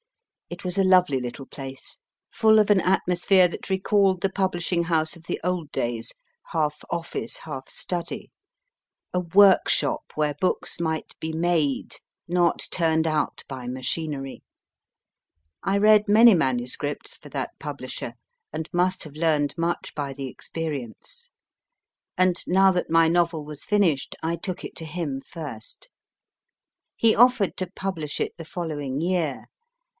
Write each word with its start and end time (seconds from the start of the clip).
It 0.49 0.65
was 0.65 0.77
a 0.79 0.83
lovely 0.83 1.19
little 1.21 1.45
place, 1.45 1.97
full 2.31 2.57
of 2.59 2.69
an 2.71 2.81
atmosphere 2.81 3.47
that 3.47 3.69
recalled 3.69 4.19
the 4.19 4.31
publishing 4.31 4.83
house 4.85 5.15
of 5.15 5.23
the 5.23 5.39
old 5.43 5.71
days, 5.71 6.11
half 6.47 6.83
office, 6.89 7.37
half 7.37 7.69
study; 7.69 8.31
a 9.13 9.19
workshop 9.21 10.01
where 10.15 10.33
books 10.33 10.79
might 10.79 11.17
be 11.19 11.31
made, 11.31 11.95
not 12.27 12.67
turned 12.71 13.05
out 13.05 13.43
by 13.47 13.67
machinery. 13.67 14.41
I 15.63 15.77
read 15.77 16.07
many 16.09 16.33
manuscripts 16.33 17.15
for 17.15 17.29
that 17.29 17.51
publisher, 17.59 18.15
and 18.51 18.67
must 18.73 19.03
have 19.03 19.13
learned 19.15 19.53
much 19.55 19.93
by 19.95 20.11
the 20.13 20.27
experience. 20.27 21.29
And 22.17 22.43
now 22.47 22.71
that 22.71 22.89
my 22.89 23.07
novel 23.07 23.45
was 23.45 23.63
finished 23.63 24.15
I 24.23 24.35
took 24.35 24.65
it 24.65 24.75
to 24.77 24.85
him 24.85 25.21
first. 25.21 25.89
He 26.97 27.15
offered 27.15 27.55
to 27.57 27.67
publish 27.73 28.19
it 28.19 28.33
the 28.37 28.43
following 28.45 28.99
year. 28.99 29.45